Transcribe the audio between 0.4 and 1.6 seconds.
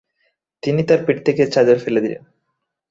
তিনি তাঁর পিঠ থেকে